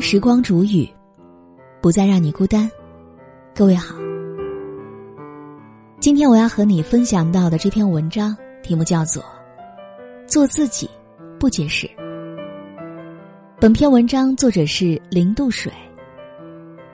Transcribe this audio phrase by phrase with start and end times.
[0.00, 0.88] 时光煮雨，
[1.80, 2.70] 不再让你孤单。
[3.54, 3.96] 各位好，
[5.98, 9.22] 今天我要和你分享到的这篇文章题目叫做
[10.26, 10.88] 《做自己，
[11.38, 11.86] 不解释》。
[13.60, 15.72] 本篇文章作者是零度水。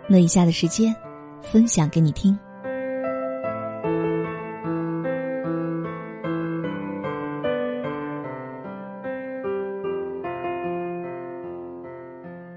[0.09, 0.95] 那以下的时间，
[1.43, 2.37] 分享给你听。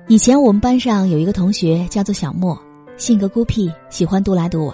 [0.10, 2.58] 以前我们班上有一个同学叫做小莫，
[2.96, 4.74] 性格孤僻，喜欢独来独往。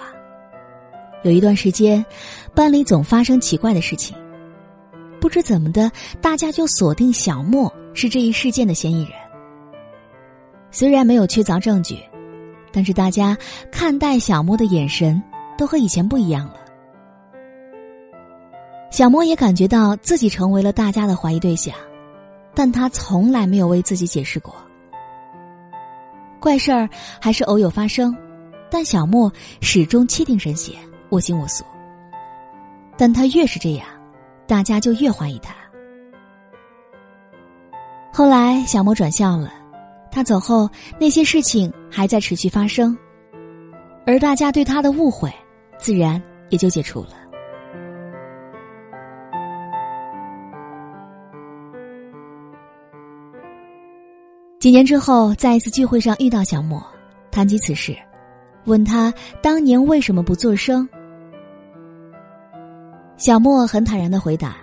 [1.23, 2.05] 有一段时间，
[2.53, 4.15] 班里总发生奇怪的事情，
[5.19, 9.13] 不知怎么的，大家就锁定小莫是这一事件的嫌疑人。
[10.69, 11.97] 虽然没有确凿证据，
[12.71, 13.35] 但是大家
[13.71, 15.19] 看待小莫的眼神
[15.57, 16.57] 都和以前不一样了。
[18.91, 21.73] 小莫也感觉到自己成为了大家的怀疑对象，
[22.53, 24.53] 但他从来没有为自己解释过。
[26.43, 26.89] 怪事儿
[27.21, 28.13] 还是偶有发生，
[28.69, 30.75] 但小莫始终气定神闲、
[31.07, 31.63] 我行我素。
[32.97, 33.87] 但他越是这样，
[34.45, 35.55] 大家就越怀疑他。
[38.11, 39.53] 后来小莫转校了，
[40.11, 42.95] 他走后，那些事情还在持续发生，
[44.05, 45.33] 而大家对他的误会，
[45.77, 47.22] 自然也就解除了。
[54.63, 56.81] 几年之后，在一次聚会上遇到小莫，
[57.29, 57.93] 谈及此事，
[58.63, 60.87] 问他当年为什么不做声。
[63.17, 64.55] 小莫很坦然的回答，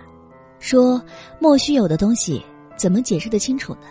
[0.57, 0.99] 说
[1.37, 2.43] ：“莫须有的东西，
[2.75, 3.81] 怎么解释得清楚呢？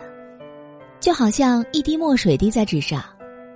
[0.99, 3.01] 就好像一滴墨水滴在纸上，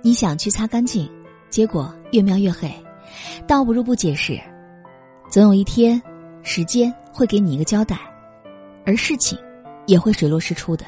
[0.01, 1.11] 你想去擦干净，
[1.49, 2.73] 结果越描越黑，
[3.45, 4.39] 倒不如不解释。
[5.29, 6.01] 总有一天，
[6.41, 7.99] 时间会给你一个交代，
[8.85, 9.37] 而事情
[9.87, 10.85] 也会水落石出的。”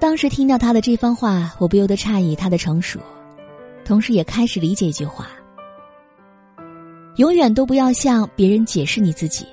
[0.00, 3.00] 当时听到他的这番话，我不由得诧异他的成熟，
[3.84, 5.26] 同时也开始理解一句话：
[7.16, 9.44] 永远都不要向别人解释你自己。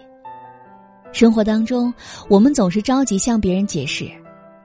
[1.11, 1.91] 生活当中，
[2.29, 4.07] 我们总是着急向别人解释，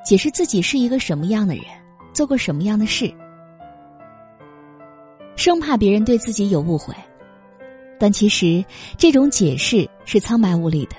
[0.04, 1.64] 解释自己是一个什么样的人，
[2.12, 3.10] 做过什么样的事，
[5.34, 6.92] 生怕别人对自己有误会。
[7.98, 8.62] 但其实
[8.98, 10.96] 这种解释是苍白无力的。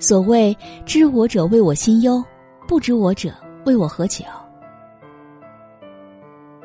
[0.00, 2.24] 所谓“知我者为我心忧，
[2.66, 3.32] 不知我者”。
[3.64, 4.24] 为我何求？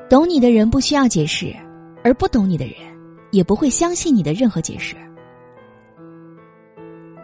[0.10, 1.54] 懂你的人不需要解释，
[2.04, 2.76] 而不懂你的人
[3.32, 4.96] 也不会相信你的任何解释。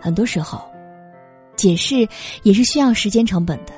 [0.01, 0.61] 很多时候，
[1.55, 2.07] 解释
[2.43, 3.71] 也是需要时间成本的。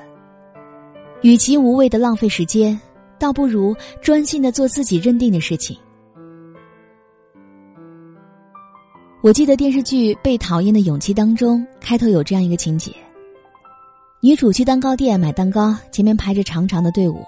[1.21, 2.79] 与其无谓的浪费时间，
[3.19, 5.77] 倒不如专心的做自己认定的事情。
[9.21, 12.91] 我记得电视剧《被讨厌的勇气》当中，开头有这样一个情节。
[14.21, 17.23] 女主去蛋糕店买蛋糕，前面排着长长的队伍。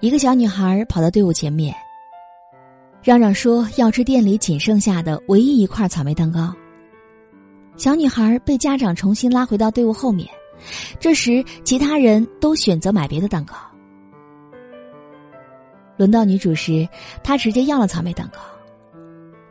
[0.00, 1.72] 一个小女孩跑到队伍前面，
[3.02, 6.52] 嚷嚷说要吃店里仅剩下的唯一一块草莓蛋糕。
[7.76, 10.28] 小女孩被家长重新拉回到队伍后面。
[10.98, 13.54] 这时，其他人都选择买别的蛋糕。
[15.96, 16.88] 轮到女主时，
[17.22, 18.40] 她直接要了草莓蛋糕，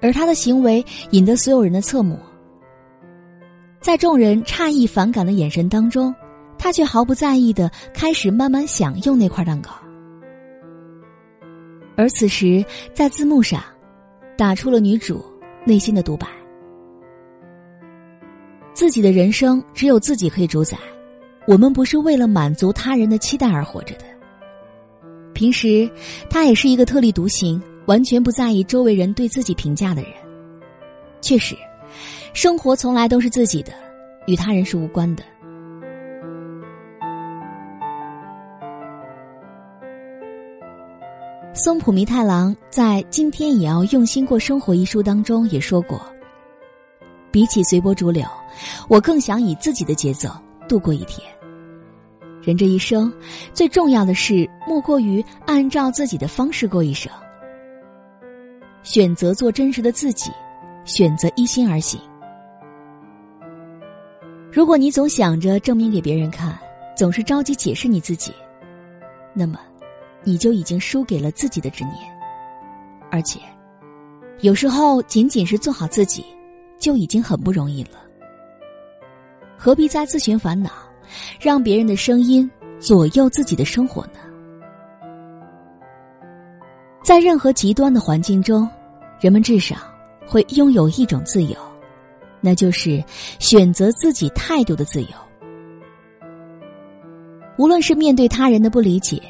[0.02, 2.20] 而她的行为引得所有人的侧目。
[3.80, 6.14] 在众人诧异、反感的眼神当中。
[6.64, 9.72] 他却毫不在意的开始慢慢享用那块蛋糕，
[11.96, 12.64] 而此时
[12.94, 13.64] 在字幕上
[14.38, 15.26] 打出了女主
[15.66, 16.28] 内心的独白：
[18.76, 20.78] 自己的人生只有自己可以主宰，
[21.48, 24.06] 我们不是为了满足他人的期待而活着的。
[25.34, 25.90] 平时
[26.30, 30.12] 他也是一个特立独行、完全不在意周围人对自己评价的人。
[31.22, 31.56] 确实，
[32.34, 33.74] 生活从来都是自己的，
[34.28, 35.24] 与他人是无关的。
[41.64, 46.02] 松浦弥太郎在《今天也要用心过生活》一书当中也说过
[47.30, 48.26] ：“比起随波逐流，
[48.88, 50.28] 我更想以自己的节奏
[50.68, 51.22] 度过一天。
[52.42, 53.14] 人这一生，
[53.54, 57.14] 最重要的事莫过于按照自己的方式过一生，
[58.82, 60.32] 选择做真实的自己，
[60.84, 62.02] 选择一心而行。
[64.52, 66.58] 如果你总想着证明给别人看，
[66.98, 68.34] 总是着急解释你自己，
[69.32, 69.60] 那么。”
[70.24, 71.96] 你就已经输给了自己的执念，
[73.10, 73.40] 而且，
[74.42, 76.26] 有时候仅仅是做好自己，
[76.78, 78.00] 就已经很不容易了。
[79.58, 80.72] 何必再自寻烦恼，
[81.40, 84.20] 让别人的声音左右自己的生活呢？
[87.04, 88.70] 在任何极端的环境中，
[89.20, 89.76] 人们至少
[90.26, 91.56] 会拥有一种自由，
[92.40, 93.04] 那就是
[93.40, 95.10] 选择自己态度的自由。
[97.58, 99.22] 无论是面对他人的不理解，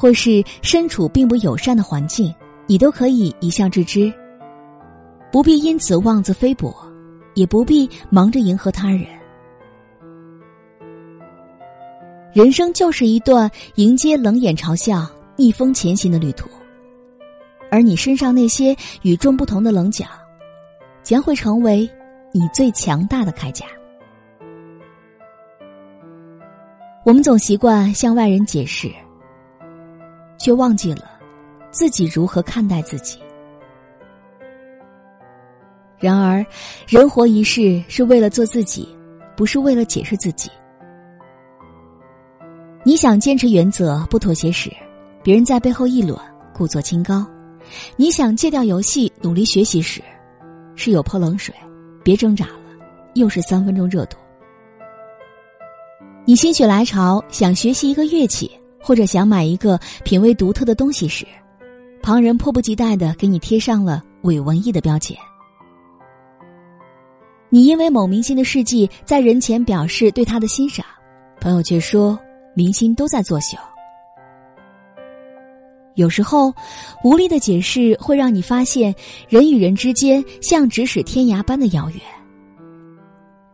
[0.00, 2.34] 或是身处并不友善的环境，
[2.66, 4.10] 你都可以一笑置之，
[5.30, 6.74] 不必因此妄自菲薄，
[7.34, 9.04] 也不必忙着迎合他人。
[12.32, 15.06] 人生就是一段迎接冷眼嘲笑、
[15.36, 16.48] 逆风前行的旅途，
[17.70, 20.06] 而你身上那些与众不同的棱角，
[21.02, 21.86] 将会成为
[22.32, 23.66] 你最强大的铠甲。
[27.04, 28.90] 我们总习惯向外人解释，
[30.40, 31.10] 却忘记了
[31.70, 33.18] 自己如何看待自己。
[35.98, 36.44] 然而，
[36.88, 38.88] 人活一世是为了做自己，
[39.36, 40.50] 不是为了解释自己。
[42.82, 44.72] 你想坚持原则不妥协时，
[45.22, 46.18] 别人在背后议论，
[46.54, 47.22] 故作清高；
[47.96, 50.02] 你想戒掉游戏努力学习时，
[50.74, 51.54] 室友泼冷水，
[52.02, 54.16] 别挣扎了，又是三分钟热度。
[56.24, 58.50] 你心血来潮想学习一个乐器，
[58.80, 61.26] 或者想买一个品味独特的东西时，
[62.02, 65.16] 旁人迫不及待的给你贴上了伪文艺的标签。
[67.48, 70.84] 你因为某明星的事迹在人前表示对他的欣赏，
[71.40, 72.18] 朋友却说。
[72.52, 73.56] 明星都在作秀，
[75.94, 76.52] 有时候
[77.04, 78.92] 无力的解释会让你发现
[79.28, 82.00] 人与人之间像咫尺天涯般的遥远。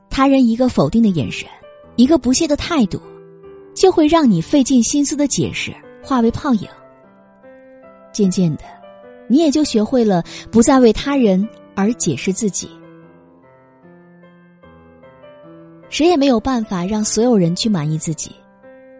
[0.08, 1.46] 他人一个否定的眼神，
[1.96, 2.98] 一个不屑的态度，
[3.76, 6.68] 就会让你费尽心思的解释化为泡影。
[8.12, 8.64] 渐渐的，
[9.28, 12.68] 你也就学会了不再为他人而解释自己。
[15.90, 18.32] 谁也没有办法让所有人去满意自己。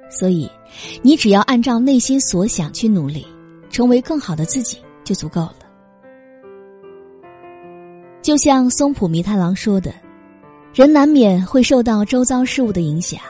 [0.08, 0.48] 所以，
[1.02, 3.26] 你只要按照内心所想去努力，
[3.70, 5.56] 成为更好的自己就足够了。
[8.22, 9.92] 就像松浦弥太郎说的
[10.72, 13.20] ：“人难免会受到周遭事物的影响，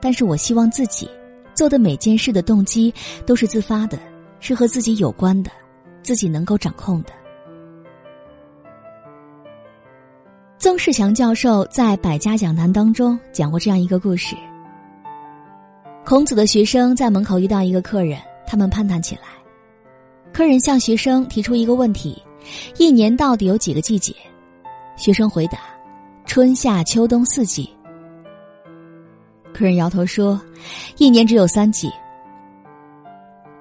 [0.00, 1.08] 但是我希望自己
[1.54, 2.92] 做的每件事的动机
[3.26, 3.98] 都是自发的，
[4.40, 5.50] 是和自己有关的，
[6.02, 7.10] 自己能够掌控的。”
[10.58, 14.34] 曾仕强教授在《百家讲坛》当中讲过这样一个故事。
[16.04, 19.22] 孔子的学生在门口遇到一个客人，他们攀谈起来。
[20.32, 22.20] 客人向学生提出一个问题：
[22.76, 24.14] 一年到底有几个季节？
[24.96, 25.58] 学生回答：
[26.26, 27.70] 春夏秋冬四季。
[29.58, 30.40] 客人摇头说：
[30.98, 31.90] 一年只有三季。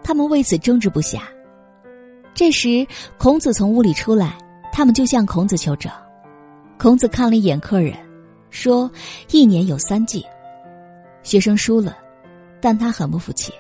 [0.03, 1.23] 他们为此争执不下。
[2.35, 2.85] 这时，
[3.17, 4.37] 孔子从屋里出来，
[4.71, 5.91] 他们就向孔子求证。
[6.77, 7.95] 孔子看了一眼客人，
[8.51, 8.87] 说：
[9.31, 10.23] 一年有三季。
[11.23, 11.97] 学生输了。
[12.61, 13.51] 但他很不服气。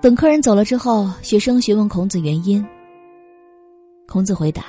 [0.00, 2.66] 等客人走了之后，学生询问孔子原因。
[4.08, 4.64] 孔子回答：“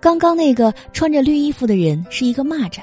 [0.00, 2.80] 刚刚那个穿着绿衣服的人是一个蚂蚱，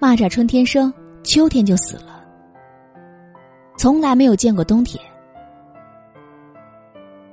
[0.00, 2.24] 蚂蚱春天生，秋天就死了，
[3.76, 5.02] 从来没有见过冬天。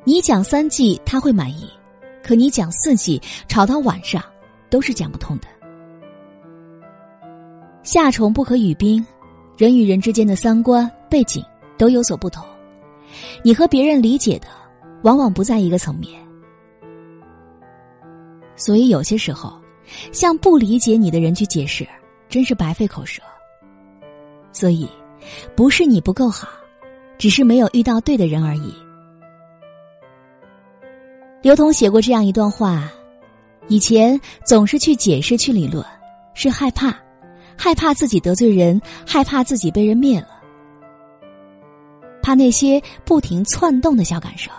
[0.03, 1.69] 你讲三季他会满意，
[2.21, 4.21] 可你讲四季，吵到晚上
[4.69, 5.47] 都是讲不通的。”
[7.81, 9.05] 夏虫不可语冰，
[9.57, 11.41] 人与人之间的三观背景
[11.77, 12.45] 都有所不同，
[13.41, 14.47] 你和别人理解的
[15.03, 16.24] 往往不在一个层面，
[18.55, 19.59] 所以有些时候，
[20.11, 21.87] 向不理解你的人去解释，
[22.29, 23.21] 真是白费口舌。
[24.51, 24.87] 所以，
[25.55, 26.47] 不是你不够好，
[27.17, 28.73] 只是没有遇到对的人而已。
[31.41, 32.89] 刘同写过这样一段话：
[33.67, 35.85] 以前总是去解释、去理论，
[36.33, 36.95] 是害怕。
[37.57, 40.27] 害怕自己得罪人，害怕自己被人灭了，
[42.21, 44.51] 怕那些不停窜动的小感受，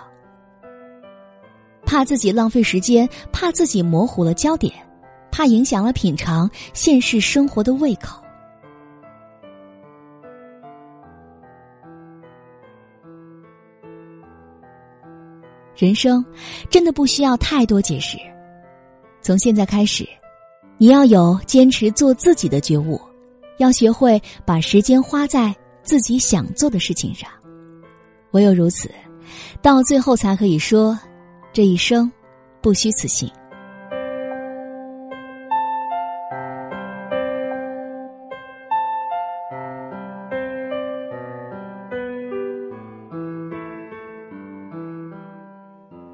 [1.87, 4.75] 怕自己浪费时间，怕自己模糊了焦点，
[5.31, 8.21] 怕影响了品尝现实生活的胃口。
[15.77, 16.25] 人生
[16.71, 18.19] 真的不需要太多解释，
[19.21, 20.07] 从现在开始。
[20.79, 23.01] 你要有坚持做自己的觉悟，
[23.59, 27.31] 要学会把时间花在自己想做的事情上。
[28.33, 28.91] 唯有如此，
[29.63, 30.99] 到最后才可以说，
[31.57, 32.13] 这一生
[32.61, 33.27] 不虚此行。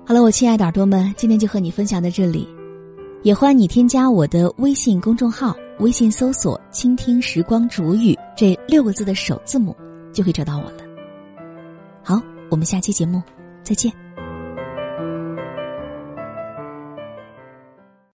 [0.07, 2.49] 好了，我亲爱的耳朵们，今天就和你分享到这里。
[3.25, 9.77] 也欢迎你添加我的微信公众号，微信搜索“倾听时光煮雨”这六个字的首字母，
[10.13, 10.85] 就可以找到我了。
[12.01, 13.21] 好，我们下期节目
[13.65, 13.93] 再见。